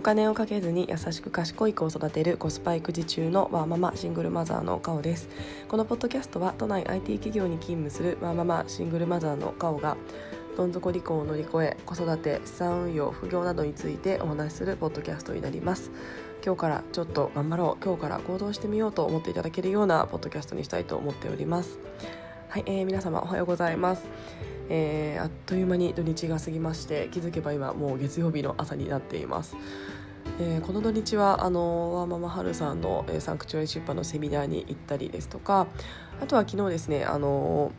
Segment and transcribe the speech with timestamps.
[0.00, 5.28] お金をかけずに優しく賢い子を育てるコスパ育児中のワーママシングルマザーのカオです。
[5.68, 9.98] このポッドキャストは都内 IT 企業に勤務するワーママシングルマザーのカオが
[10.56, 15.90] どん底離婚を乗り越え子育て資産運用副業などについてお話しするポッドキャストになります。
[16.42, 17.84] 今日からちょっと頑張ろう。
[17.84, 21.78] 今日から行動してみようと思っていただけるようなポッドキャストにしたいと思っております。
[22.48, 24.06] はい、えー、皆様おはようございます。
[24.70, 29.56] えー、あっという間に土日が過ぎまして気づけば今もう月曜日の朝になっています、
[30.38, 35.66] えー、この土日はあのワーママハルさんの、えー、サンクチュアリ出版のセミナーに行ったりですとか
[36.22, 37.72] あとは昨日ですねあの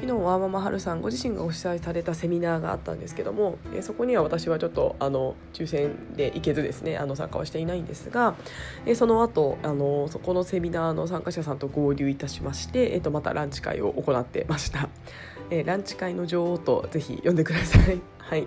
[0.00, 8.36] 昨日ワーママハルさんご自身がお主催されたセミナーがあったんですけども、えそこには私はちょっとあの抽選で行けずですねあの参加はしていないんですが、
[8.86, 14.88] えその後あのそこのセミナーの参加者さんと合流いたしまして、えー、とまたランチ会を行ってました。
[15.50, 18.00] えー、ランチ会の女王とぜひ呼んでください。
[18.18, 18.46] はい。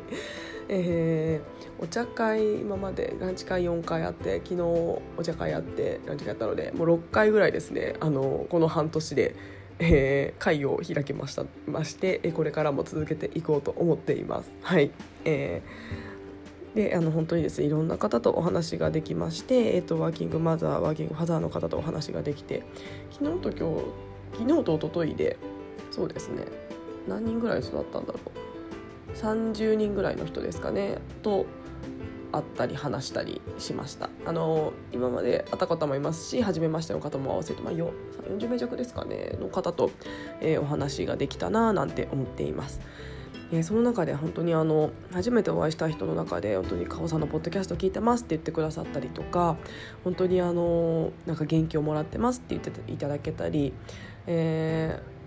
[0.70, 7.96] えー、お茶会今までランチ会4回あって昨日お茶会あってランチ会やったのでもう6回ぐらいですね。
[8.00, 9.36] あのこの半年で、
[9.80, 11.46] えー、会を開きました。
[11.66, 14.52] ましてこれからも続けていこうと思っています。
[14.62, 14.92] はい。
[15.26, 16.12] えー
[16.76, 22.64] であの本当にですねいろんな方とお話ができまして、えーと、ワーキングマザーワーキングファザーの方とお話ができて
[23.12, 25.38] 昨日と今日昨日と一昨日で
[25.92, 26.71] そうですね。
[27.08, 29.18] 何人ぐらい育ったんだろう。
[29.18, 31.00] 30人ぐらいの人ですかね。
[31.22, 31.46] と
[32.32, 34.10] 会ったり話したりしました。
[34.26, 39.38] あの今まで会った方もいますし初めましての方も合わせて、まあ、40名弱ですかね。
[39.40, 39.92] の方と、
[40.40, 42.80] えー、お話ができたななんて思っています。
[43.54, 49.58] え、その中で本当にあの初めてお会いした人の中で本当に「かおさんのポッドキャスト聞いてます」って言ってくださったりとか
[50.06, 53.74] 本当にあのなんか元気をもらってますって言っていただけたり、
[54.26, 55.21] えー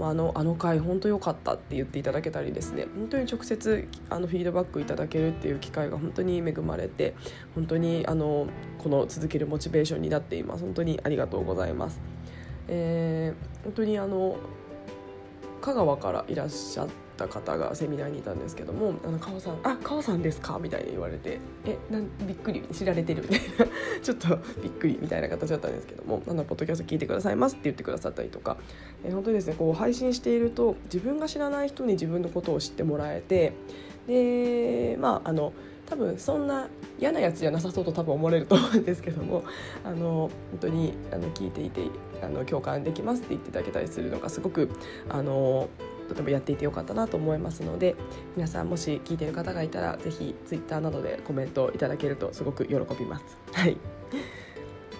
[0.00, 7.14] あのあの回本当良かったって言っていただけたりですね本当に直接あのフィードバックいただけるっていう機会が本当に恵まれて
[7.54, 8.46] 本当にあの
[8.78, 12.00] この続けるモチベーションになっています本当にありがとうございます。
[12.68, 14.36] えー、本当にあの
[15.60, 23.66] 香川からいらっしゃった方がセミナーにいたんですけども「あの川さんあ川さんですか?」みたいに言われて「えなんびっくり知られてる」みたいな。
[24.00, 28.56] ちょっとびっくりみたいな形だったんですけども「あのポッドキャスト聞いてくださいます」って言ってくださったりとか、
[29.04, 33.52] え本当にですねこう配信していると自分が知らない人に自分のことを知ってもらえて
[34.06, 35.52] でまああの
[35.88, 36.68] 多分そんな
[36.98, 39.42] 嫌なやつじゃなさそうと多分思われると思うんですけども
[39.84, 41.82] あの本当にあの聞いていて
[42.22, 44.68] あの共感できますって言っていただけたりするのがすごく
[45.08, 45.68] あの
[46.08, 47.94] とてもやっていてよかったなと思いますので
[48.36, 53.24] 皆さんもし聞いてる方がいたらぜひツイッターなどでコメントいただけるとすごく喜びます。
[53.52, 53.76] はい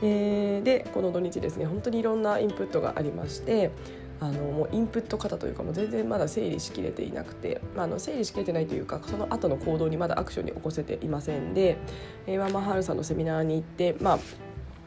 [0.00, 3.72] えー、でこの土日ですね本当にいろんなインプットがありまして
[4.20, 11.78] あのもうインプット方というかもう全然まだ整理しきれていなくて、まあ、あの整理しきれてないというかその後の行動にまだアクションに起こせていませんで、
[12.26, 14.18] えー、ママハルさんのセミナーに行って、まあ、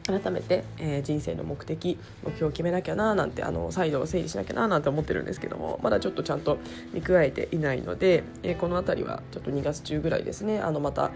[0.06, 6.58] 改めて、えー、人生の目的目標を決めなきゃななんてあの再度整理しなきゃななんて思ってるんですけどもまだちょっとちゃんと
[6.92, 11.10] 見加えていないので、えー、この辺りはちょっと2月中ぐらいですねあのまたやっ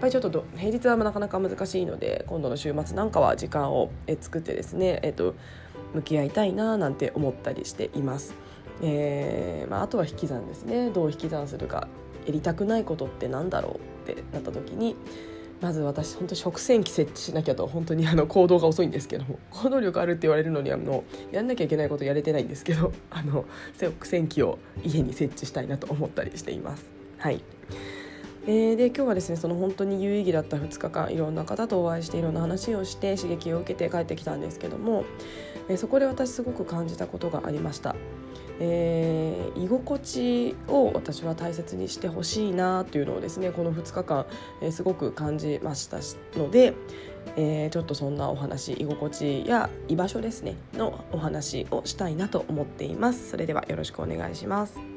[0.00, 3.90] ぱりちょっと平日はなかなか難しいので今度の週末なんかは時間を
[4.20, 5.36] 作ってですね、えーと、
[5.94, 8.34] 向き合いたいななんて思ったりしています。
[8.82, 11.86] えーまあ、あとは引き算ですねどう引き算するか
[12.26, 14.96] やりたくないことって何だろうってなった時に
[15.62, 23.44] まず私本当食洗機設置しなきゃと本当にあの行動が遅いんですけども 行動力あるって言われるのにはもうやんなきゃいけないことやれてないんですけど あの
[23.80, 26.84] 食洗機を家に設置したいなと思ったりしています。
[27.18, 27.44] はい
[28.48, 35.04] えー、で今日はですねその本当に有意義だった2日間いろんな方とお会いしていろんな話をして刺激を受けて帰ってきたんですけども、
[35.68, 37.94] えー、そこで私すごく感じたことがありました。
[38.64, 44.26] えー、居心地を私は大切にしてほしいなというのをですねこの2日間、
[44.60, 45.98] えー、すごく感じました
[46.38, 46.74] ので、
[47.36, 53.30] えー、ちょっとそんなお話居心地や居場所ですねのお話をしたいなと思っています。
[53.30, 54.91] それではよろしくお願いします。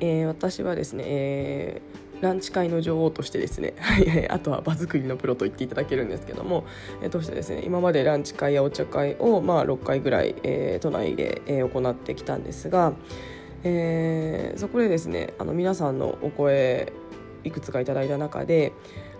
[0.00, 3.74] えー、私はですね、えー、ランチ会の女王としてですね、
[4.28, 6.64] あとは場作りのプロと言っていただけるんですけども、
[7.02, 12.94] えー、としてですね今までランチ会やお茶会を、まあ、6回ぐらい、えー、都内で、えー、行ってきたんですが、
[13.62, 16.92] えー、そこでですねあの皆さんのお声
[17.44, 18.72] いくつかいただいた中で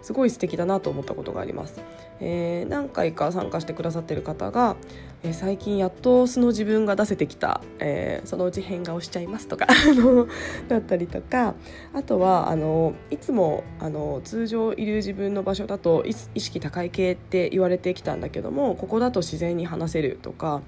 [0.02, 1.80] すごい素敵だなと思ったことがあります。
[2.20, 4.76] えー、何回か参加してくださってる方が、
[5.22, 9.66] え、最近やっと素の自分が出せてきた、えー、そのうち変顔しちゃいますとか
[10.68, 11.54] だったりとか
[11.92, 20.62] あとはあのいつもあの通常いる自分の場所だと意識高い系って言われてきたんだけどもここだと自然に話せるとか。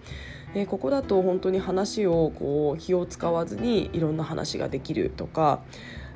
[0.55, 5.63] えここだと本当に話をこう気を使わずにいろんな話ができるとか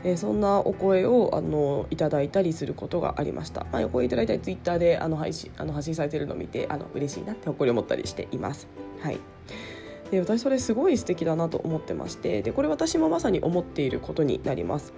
[0.06, 8.68] えー、そんなお声をあのいただいたりすることがありました、まあ、お声いただいたりツイッターであの配信あの発信されてるのを見てあの嬉しいなって誇りを持ったりしています。
[9.00, 9.18] はい
[10.12, 14.92] で私それすごい素敵だなと思ってましてでこれ私もまさに思っていることになります。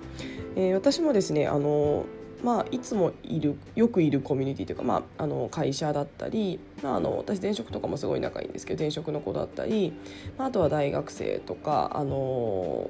[0.55, 2.05] えー、私もですねあの
[2.45, 9.93] まあ、いつもいるよくいるコミュニティというか、まあ、あの会社だったり、まあ、あの私前職とかもすごい仲いいんですけど前職の子だったり、
[10.37, 12.89] まあ、あとは大学生とかあの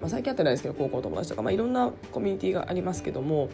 [0.00, 3.48] まあ、最近会ってないですけど高校友達とか、まあ、いろんなコミュニティがありますけども、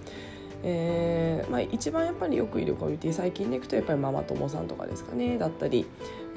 [0.63, 5.87] えーまあ、一番やっぱりよくいるコミュニティ最近でいくとやっぱりママ友さんとかですかねだったり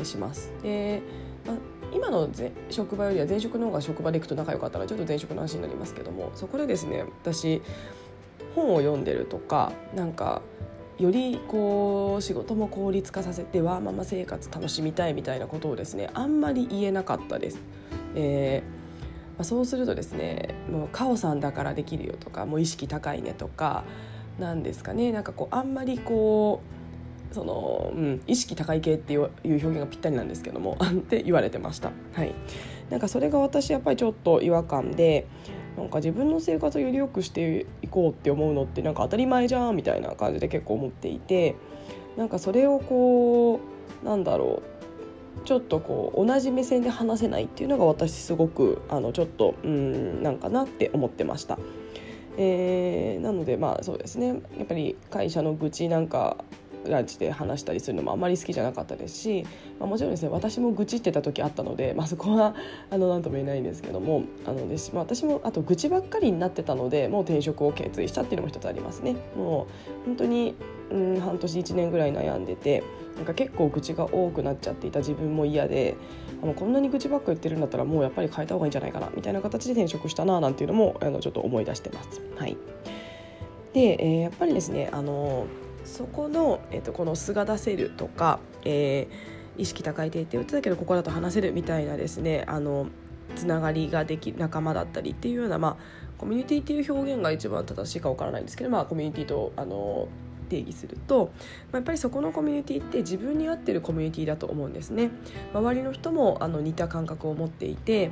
[0.03, 0.51] します。
[0.63, 1.01] で
[1.45, 1.57] まあ、
[1.93, 2.27] 今の
[2.71, 7.61] 職場よりは前職の方が職場で行くと仲良かったらちょっと前職の話になりますけどもそこでですね私
[8.55, 10.41] 本を読んでるとかなんか
[10.97, 17.59] よりこう仕事も効率化させてわーママ生活楽しみたいみたいなことをですねあんまり言えなかったです。
[18.15, 18.74] えー
[19.37, 23.83] まあ、そうするとですねもうカオさんだからできるよとかもう意識高いねとか
[24.39, 26.61] なんですかねなんかこうあんまりこ
[27.31, 31.91] うその、うん、意識高い系っていう表現がぴったりなんですけども って言われてました。
[32.13, 32.33] はい、
[32.89, 35.27] なんかそれが私やっぱりちょっと違和感で
[35.77, 41.55] なんか自分の生活をより良くしていこうって思うのってなんか当たり前じゃんみたいな感じで結構思っていて
[42.15, 43.59] なんかそれをこ
[44.03, 44.74] うなんだろう
[45.43, 51.57] ちょっとこう同じ目線で話せないっていうのが私すごくあのちょっとうんなんかなって思ってました。
[52.37, 56.37] えー、なのでまあそうですねやっぱり会社の愚痴なんか
[56.89, 59.45] ランチで話したりするのもあまり好きじゃなかったですし、
[59.79, 62.55] まあ、もちろんですね私も愚痴ってた時あったので、まあ、そこは
[62.89, 69.15] あの何とも言えないんですけどもあのです、まあ、私もあと愚痴ばっかりになってたのでもう転職を決意したっていうのも一つありますね。
[69.35, 69.67] も
[70.03, 70.55] う本当に
[70.91, 72.83] うん半年1年ぐらい悩んでて
[73.15, 75.95] なんか結構愚痴が多くなっちゃっていた自分も嫌で
[76.43, 82.21] あのこんなに愚痴ばっか言ってるんだったらもうやっぱり変えた方がいいんじゃないかなみたいな形で転職したななんていうのもあのちょっと思い出してます。
[82.35, 82.57] はい、
[83.73, 85.47] で、えー、やっぱりですねあの
[85.85, 92.87] そこの、えーと、この素が出せるとか、えー、意識高い低って言ってたけどここだと話せるみたいなですねあの
[93.35, 95.77] つながりができる仲間だったりっていうような、まあ、
[96.17, 100.07] コミュニティっていう表現が一番正しいかわからないんですけど、まあ、コミュニティとあの
[100.45, 101.31] 定義すると、
[101.71, 105.11] まあ、やっぱりそこのコミュニティって自分に合ってるコミュニティだと思うんですね。
[105.53, 108.11] 周りの人もあの似た感覚を持っていて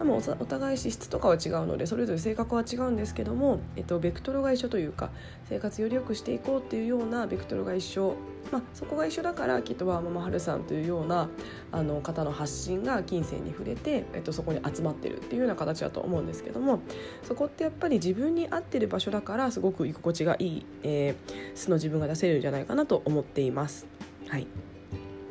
[0.00, 5.10] お互い資質とかは違うのでそれぞれ性格は違うんですけども、えっと、ベクトルが一緒というか
[5.48, 8.16] 生活より良くしていこうっていうようなベクトルが一緒
[8.52, 11.28] まあ、そこが一緒だからきっとはママハルさんというような
[11.72, 16.80] あの方の発信が金銭に触れて、えっと、そこに集まってるっていうような形だと思うんですけども
[17.22, 23.86] そこってやっぱり自分に合ってる場所だからすごく居心地がいい、えー、素の自分が出せるんじゃないかなと思っています。
[24.28, 24.46] はい、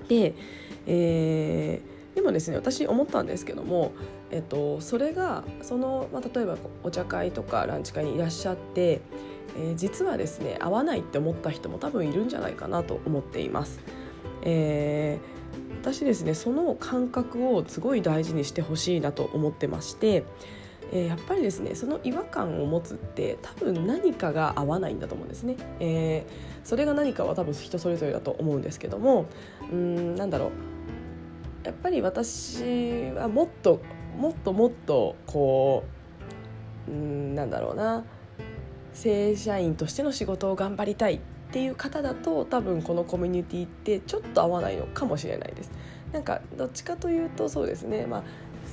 [0.08, 0.36] で、
[0.86, 3.92] えー、でもですね私思ったんですけども、
[4.32, 9.02] えっと、それがその、まあ、例えばお茶会とかランチ会にいらっしゃって
[9.56, 13.80] えー、実はですね合わないって思った人も多分いるんじゃないかなと思っています。
[14.42, 20.26] えー、私ですねその感覚をすごい大事にしてほしいなと思ってまして、
[20.92, 25.56] えー、やっぱりですねその違和感を持つって多分何かが合わないんだと思うんですね。
[25.80, 29.26] えー、それが何かは多分人それぞれだと思うんですけども
[29.72, 30.52] うんなんだろう
[31.66, 33.82] やっぱり私はもっと
[34.18, 35.84] もっともっとこ
[36.88, 38.06] ううんなんだろうな
[38.94, 41.20] 正社員としての仕事を頑張りたいっ
[41.52, 45.72] ていう方だと多分このコミュニティってちょっと合わないのかもしれないです。
[46.12, 48.24] なんかどっちかというとそうですね、まあ、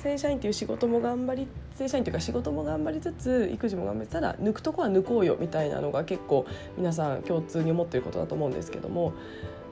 [0.01, 6.45] 正社員という仕事も頑張り正社員というか仕事も頑張りつつ育児も頑張りつつただ抜くとこは抜こうよみたいなのが結構
[6.77, 9.13] 皆さん共通に思っていることだと思うんですけども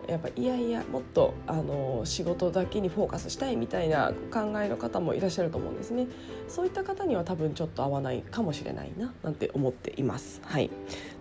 [0.09, 6.07] やっぱいやいやもっとあの仕事だけにフォーカスしたいみたいな考えの方もいらっしゃると思うんですね。
[6.47, 10.41] そういった方には多分ちょっと合わないかもしれないななんて思っています。
[10.43, 10.69] はい。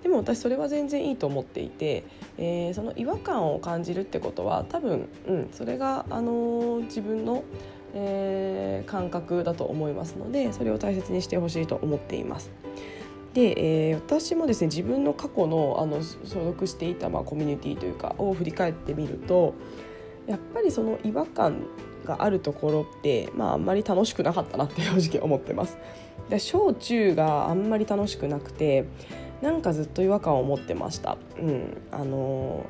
[0.03, 2.05] でも私それは全然いいと思っていて、
[2.39, 7.45] えー、その違和感を感じるってことは多分、うん、それがあの自分の
[7.95, 12.51] えー、感覚だと思いますのでそれを大切にしてほしいと思っています。
[13.39, 19.55] で、えー、私もですね自分の過去のあの所属していた、まあ、コミュニティというかを振り返ってみると
[20.27, 21.63] やっぱりその違和感
[22.05, 25.79] があるところって、まあ、あんまり楽しくなかったなって正直思ってます。
[26.29, 28.87] で小中があんまり楽しくなくて
[29.41, 31.17] なんかずっと違和感を持ってました。
[31.41, 32.67] うん、あの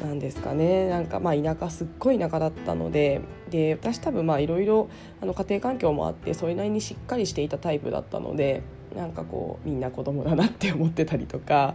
[0.00, 4.90] なんですかねなんかまあ田舎すっごい田舎だったのでで私多分まあいろいろ
[5.22, 8.62] 家庭環境もあってそれなりにしっかりしていたタイプだったので
[8.96, 11.74] なんかこうみんな子供だなって思ってたりとか、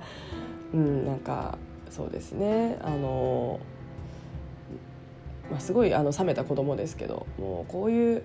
[0.73, 1.57] うん、なんか
[1.89, 3.59] そうですねあの、
[5.51, 8.23] まあ、すごいあの冷めた子供ですけどもうこういう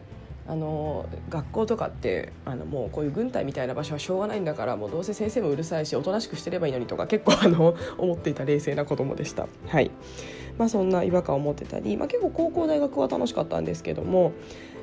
[0.48, 9.46] あの学校とかってあのもうこういう軍隊みたいな場所はしょうがないんだからもうどうせ先生もうるさいしおとなしくしてればいいのにとか結構あの 思っていた冷静な子供でした。
[9.66, 9.90] はい
[10.56, 14.32] まあ、そんな違和感を持ってたり、まあ、結構高校大学は楽しかったんですけども、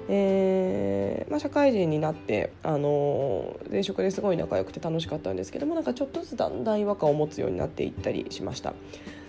[0.07, 8.73] えーまあ、社会人になってあの前職ですごい仲良くて楽しかったんですけどもなんかちょっとずつだんだん違和感を持つようになっていったりしました。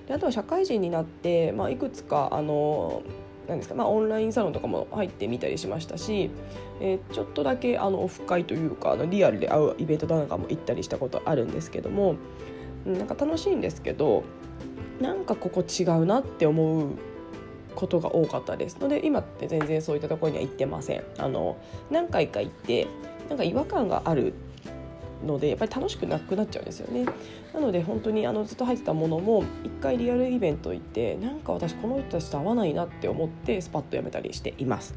[0.06, 3.02] であとは社会人になって、まあ、いくつかあの
[3.49, 6.30] なんですか、まあ、オンラインサロンとかも入ってみたりしましたし、
[6.80, 12.16] えー、ちょっとだけあのオフ会というかあのリアルで会うイベントなんかも行ったりしたことあるんですけども、
[12.85, 14.25] なんか楽しいんですけど
[15.00, 16.90] なんかここ違うなって思う
[17.76, 21.04] ことが多かったですので今って全然そういったところには行ってません。
[21.18, 21.56] あの
[21.90, 22.88] 何回か行って
[23.28, 24.35] なんか違和感がある
[25.25, 27.06] のでやっぱり楽しくなくなっちゃうんですよね
[27.54, 34.95] なので本当にあのずっと入ってたものも一回リアルイベント行ってなんか私この人たちと合わないなって思ってスパッとやめたりしています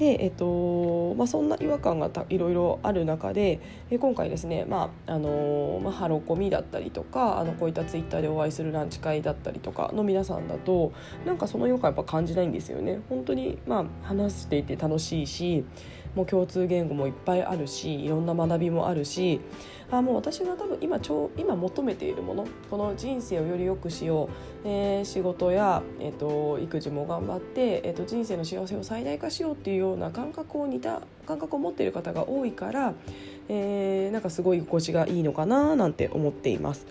[0.00, 10.94] で、えっとまあ、そんな違和感がいろいろある中で、え今回ですね、まああのまあ、ハロコミだったりとかあのこういったツイッターでお会いするランチ会だったりとかの皆さんだと
[11.26, 13.00] なんかその違和感やっぱ感じないんですよね。
[13.10, 15.66] 本当に、まあ、話していて楽しいし
[16.14, 19.40] もう共通言語もいっぱいあるしいろんな学びもあるし
[19.90, 24.28] あもう私が多分今ちょ今求めているものこの人生をより良くしよ
[24.64, 32.94] う、えー、仕事や、えーと、育児も頑張って、えーと、人生の幸せを最大化しようっていうような感覚を似た感覚を持っている方が多いから、
[33.48, 36.86] えー、なんかすごい心地がいいのかななんて思っています。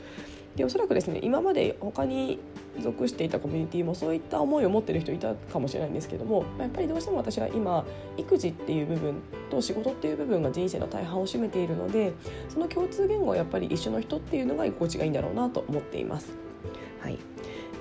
[0.60, 2.38] でおそらくですね今まで他に
[2.82, 7.86] 属していたコミュニティもそういった思いを持ってる人いたかもしれないんですけどもやっぱりどうしても私は今
[8.18, 12.12] 育児っていう部分と仕事っていう部分が人生の大半を占めているので
[12.50, 16.34] その共通言語はやっぱり一緒の人っていうのが居心地がいいんだろうなと思っています。
[17.00, 17.18] はい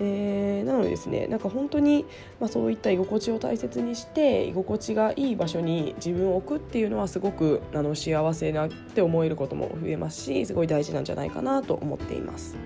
[0.00, 2.04] えー、なのでですねなんか本当に、
[2.40, 12.56] まあ、そういった居心地を大切にして居心地がいい場所に自分を置くっていうのはすごくあの幸せなって思えることも増えますしすごい大事なんじゃないかなと思っています。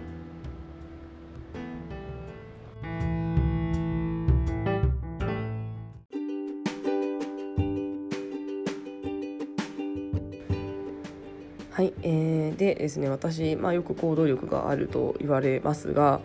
[11.72, 16.20] はい、えー、でですね私、まあ、よく行動力があると言われますが、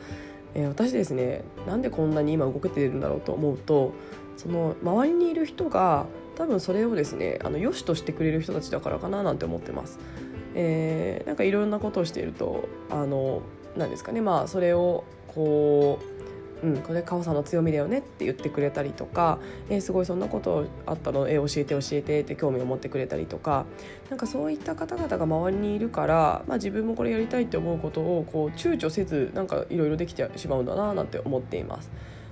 [0.55, 3.93] えー、私ですねなんでこんなに今動けてるんだろうと思うと
[4.37, 9.99] その周りにいる人が多分それをですねあの良しとしてくれる人たちだからかななんて思ってます。
[10.53, 13.41] えー、なんかいろんなことをしているとあの
[13.75, 16.26] なんですかねまあそれをこう
[16.63, 23.65] うん、これカオさんの強みだよねって言ってくれたりとか、えー、すごいそんなことあったの、えー、教えて教えてって興味を持ってくれたりとか
[24.09, 31.91] なんかそういった方々が周りにいるから、まあ、自分もこれやりたいって思うことをこう躊躇せずなんかいろいろできてしまうんだななんて思っています。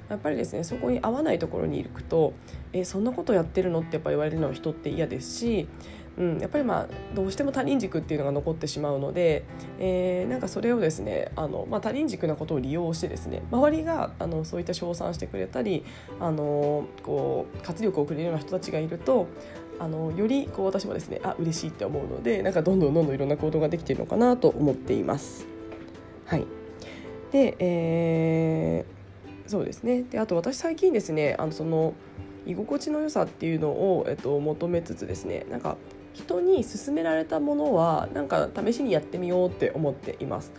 [0.09, 2.33] やっぱりですねそこに合わないところに行くと
[2.73, 5.67] 「えー、そんなことやってるの?」ってやっぱ言われるのは人って嫌ですし
[6.17, 9.43] うん、やっぱりまあどうしても他人軸っていうのが残ってしまうので、
[9.79, 15.83] えー、なんかそれをですねあの、まあ、他人軸なことを利用してですね周りがあのそういった称賛してくれたり
[16.19, 19.27] あのこう活力をくれるような人たちがいると
[19.77, 25.45] あのよりこう私もですねあ嬉しいって思うのでなんかどんどんどんどんいろんな行動ができているのかなと思っています。
[26.25, 26.45] はい
[27.31, 31.93] で、えー、そうですねであと私最近ですねあのその
[32.45, 35.77] 居心地の良さっていうのを、えっと、求めつつですねなんか
[36.15, 40.51] 人に勧められたものはなんか試しにやってみようって思っています。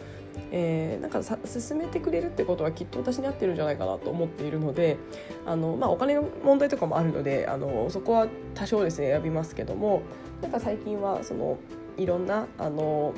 [0.53, 4.99] えー、なんかさ進めてくれるってことはきっと私に合ってるんじゃないかなと思っているので
[5.47, 10.03] あの、まあ、お金の問題とかもあるのであのそこは多少ですね選びますけども
[10.43, 11.59] なんか最近はその
[11.97, 13.15] いろんなあの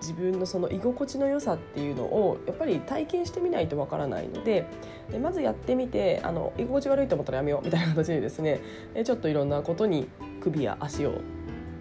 [0.00, 4.66] 自分のその居心地の良さっていうのをやっぱり体験してみないとわからないので
[5.10, 8.60] でまずやってみてあの居心地悪いと思ったらやめようみたいな形でですね
[9.04, 10.08] ちょっといろんなことに
[10.50, 11.20] 首や足を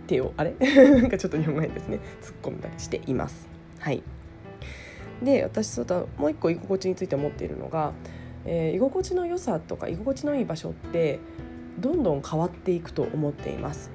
[0.07, 0.55] 手をあれ？
[0.59, 3.47] なんかちょっと日本語変ですね突っ込んだりしています。
[3.79, 4.01] はい
[5.23, 7.93] で私そうだもう一個居心地について思っているのが、
[8.43, 11.19] えー、居心地の良さとか居心地のいい場所って
[11.79, 13.91] どんどん変わっていくと思っています。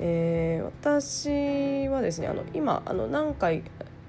[0.00, 3.62] えー、私はですねあの今あの何回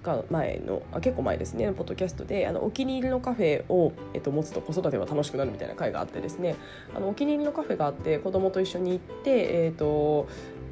[0.07, 6.55] か前のあ結構前ですねポッドキャストであのお気に入りのカフェを、えっと、持つと子育ては楽しくなるみたいな回があってですね
[6.95, 10.29] あのお気に入りのカフェがあって子供と一緒に行って、えーと、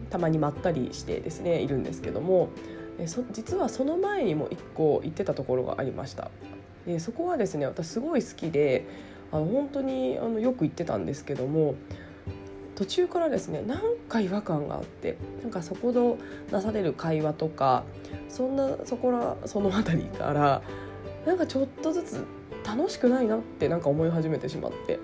[0.10, 2.50] たまにまったりしてですねいるんですけども
[2.98, 6.32] え実はその前にも1個行ってたところがありました。
[6.86, 8.86] でそこはですね私すごい好きで
[9.32, 11.76] あの本当にあのよく行ってたんですけども
[12.76, 16.00] 途中からですねなんか違和感があってなんかそこで
[16.52, 17.84] なされる会話とか
[18.30, 20.62] そんなそこらその辺りから
[21.26, 22.26] なんかちょっとずつ
[22.66, 25.00] 楽しくないなってなんか思い始めてしまって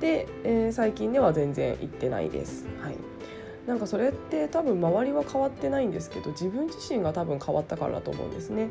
[0.00, 2.66] で、えー、最近では全然行ってないです。
[2.80, 2.96] はい
[3.66, 8.68] なんかそれって多分周りは変わってないんですけど自分自身が多分変わったからだと思うんですね。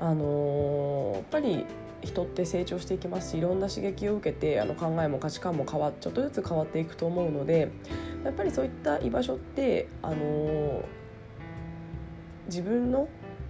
[0.00, 1.64] あのー、やっぱり
[2.02, 7.70] 人って成長していきますしいろんな刺激を受けてあの考えも価値観も変わちょっとずつ変わっていくと思うので
[8.24, 10.82] やっぱりそういった居場所って、あのー、
[12.46, 13.08] 自分の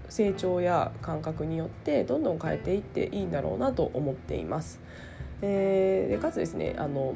[0.09, 4.81] 成長や感覚によってどんどん変えていっていいんだろうなと思っています。
[5.43, 7.15] えー、でかつですねあの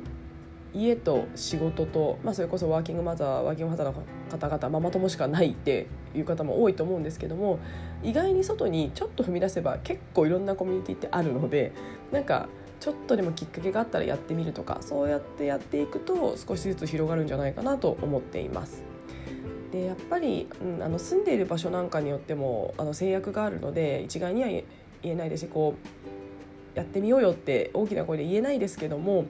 [0.73, 7.59] 家と仕事と、まあ、それこそワーキングマザーワーキングマザーの方々ママ友しかないっていう方も多いと思うんですけども
[8.03, 11.73] 意外に外にちょっと踏み出せば結構いろんなコミュニティってあるので
[12.13, 12.49] なんか
[12.79, 18.83] ちょっとでもきっかけがあったらやってみるとかそうやってやっていくと少しずつ広がるんじゃないかなと思っています。
[19.71, 24.65] でやっぱり、うん、あの住んでいる場所なんかによってもあの制約があるので一概には言
[25.03, 26.00] えないですしこう
[26.75, 29.27] やってみようよって大きな声で言えないですけども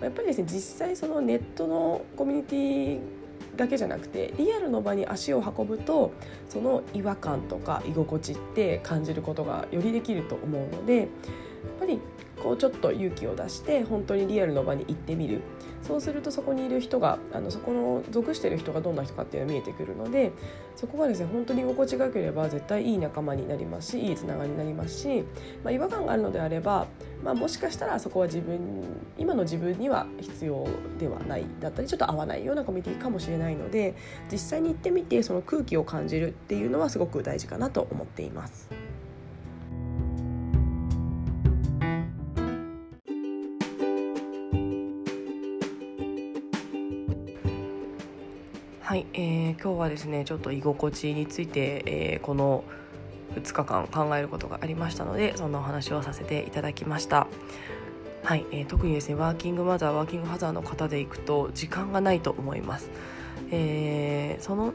[0.00, 3.00] やっぱりですね実際そのネットのコミュニティ
[3.56, 6.12] だけじゃなくてリアルの場に足を運ぶと
[6.48, 11.08] その違和感とか居心地って感じることがよりできると思うのでやっ
[11.78, 12.00] ぱり
[12.42, 15.40] こうちょっと勇気を出して本当にリアルの場に行ってみる
[15.82, 20.32] そうするとそこにいる人があのそこの属している人がどんな人かっていうのが見えてくるので
[20.76, 25.24] そこがですね本当に居心地が良ければ絶対いい仲間になりますしいいつながりになりますし、
[25.62, 26.86] まあ、違和感があるのであれば、
[27.22, 28.58] まあ、もしかしたらそこは自分
[29.18, 30.66] 今の自分には必要
[30.98, 33.94] ではないだったりちょっと合わないようなコミュニティかもしれないので
[34.32, 38.83] 実際に行ってみてその空気を感じるっていうのはすごく大事かなと思っています。
[49.64, 52.64] 今日はですねちょっと居心地について、えー、この
[53.34, 57.26] 2日間考えることがありましたのでそんなお話をさせていただきました。
[58.24, 62.90] はい、えー、特にですねワーキングマザーワーキングファザーの方で行くと時間がないと思います。
[63.50, 64.74] えー、その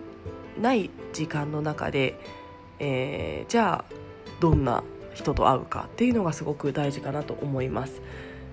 [0.59, 2.19] ない時間の中で、
[2.79, 3.93] えー、じゃあ
[4.39, 8.01] どんな人と会うかっていうのがすごく大事かなと思います。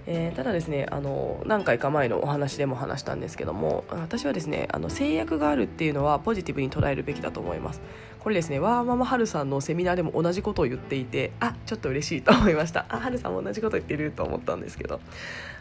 [0.08, 7.80] えー、ただですねあの何回か前のお話でも話したんですけども私はですねあの制約があるっていうのはポジティブに捉えるべきだと思います。
[8.20, 12.86] これですねワーママハルさんのセミナーでも同じことを言っていてあちょっと嬉しいと思いました。
[12.88, 15.00] あハルさんも同じこと言ってると思ったんですけど。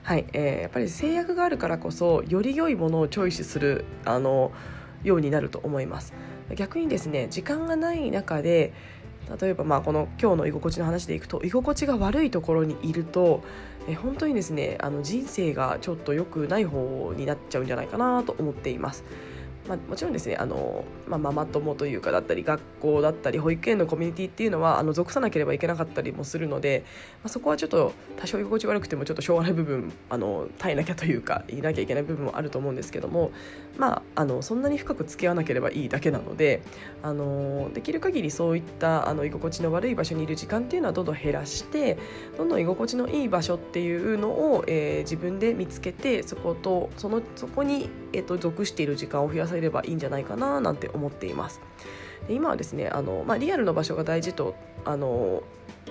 [0.04, 4.52] はい、えー、やっぱり制約があるからこそより良いものをチョイスするあの
[5.04, 6.14] ようになると思います。
[6.56, 8.72] 逆にですね時間がない中で
[9.42, 13.44] 例えばまあこの今日の居心地の話でいくと居心地が悪いところにいると
[13.88, 19.04] え本当にですねあの人生がちょっと良くない方になっちゃうんじゃないかなと思っています。
[19.68, 26.84] まあ、もちろんですねあの、まあ、ママ友というかだったり学校だったり保育園のコミュニティっていうのはあの属さなければいけなかったりもするので、
[27.24, 33.32] まあ、そこはちょっと多少居心地悪くてもちょっとしょうがない部分あの耐えなきゃというかいなきゃいけない部分もあると思うんですけども、
[33.78, 36.62] まあ、あのそんなに深く付き合わなければいいだけなので
[37.02, 41.98] あのできる限りそういったあの居心地の悪い場所にいる時間っていうのはどんどん減らして
[42.38, 51.62] どんどん居心地のいい場所っていうのを、えー、自分で見つけてそことそのそこに、えーと、属している時間を増やさせればいいんじゃないかななんて思っています。
[52.28, 55.44] で今はですねあの、まあ、リアルの場所が大事とあの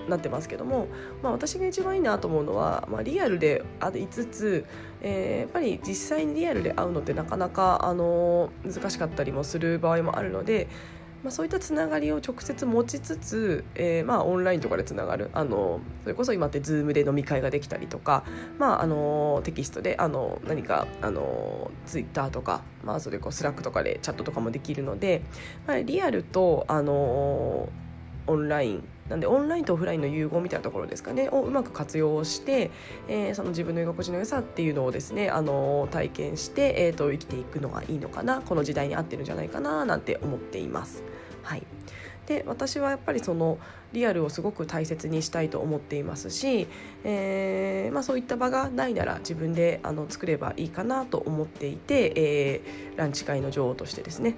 [0.07, 0.87] なってますけども、
[1.23, 4.65] まあ、私が一番いいなと思うのは、まあ、リアルでありつつ、
[5.01, 10.67] えー、やっぱり実際にリアルで会うのってなかなかあの難しかったりもする場合もあるので
[11.25, 18.23] まあ、そういったつながりを直接持ちつつ、えー、まあオンラインとかでつながるあのそれこそ今って Zoom で飲み会ができたりとか、
[18.59, 25.23] まあ、あのテキストであの何かあの Twitter とか、まあ、それこそ Slack とかでチャットとかもできるので、
[25.65, 27.69] まあ、リアルとあの
[28.27, 31.29] オンラインなんでオンラインとオフラインの融合みたいなところですかね。
[31.31, 32.71] をうまく活用して、
[33.07, 38.41] えー、その自分の居心地の良さっていうのをですね、あの体験して、えーと、生きていくのがいいのかな。
[38.41, 41.03] この時代に合ってるんじゃないかななんて思っています。
[41.43, 41.63] はい。
[42.25, 43.59] で私はやっぱりその
[43.93, 46.67] リアルをすごく大切にしたいと思っていますし、
[47.03, 54.35] えーまあ、そういった場がないなら自分であの作ればいいかなと思っていて、えー、ランチ会の女王としてですね。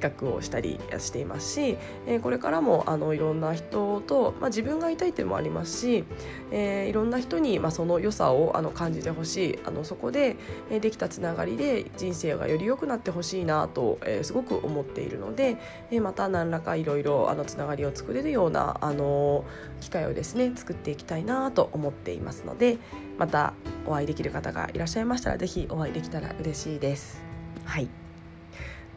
[0.00, 6.04] 企画をしたりしていますし、えー、これからもあのいろんな人と、まあ、自分がいたいっていうのもありますし、
[6.50, 10.36] えー、いろんな人に、まあ、その良さをあの感じてほしいあのそこで、
[10.70, 15.56] えー、できたつながりで人生がより良くなってほしいなと、えー、すごく思っているので、
[15.90, 19.44] えー、また何らかいろいろつながりを作れるようなあの
[19.80, 22.78] 機会をですね作っていきたいなと思っていますので
[23.18, 23.54] また
[23.86, 27.22] お会いできる方がいらっしゃいましたら是非お会いできたら嬉しいです。
[27.64, 28.07] はい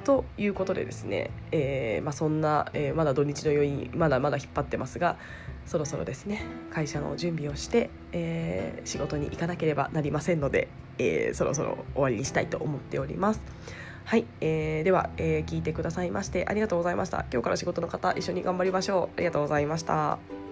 [0.01, 5.17] ということでですね、えーまあ、そんな、えー、まだ土日の余韻まだまだ引っ張ってますが
[5.65, 13.41] そろそろですね会社の準備をして、えー、仕事に行かなければなりませんので、えー、そろそろ終わりにしたいと思っております。
[14.03, 17.25] はい、えー、では、えー、聞いてくださいましてありがとうございました。
[17.31, 19.17] 今日から仕事の方一緒に頑張りましょう。
[19.17, 20.50] ありがとうございました。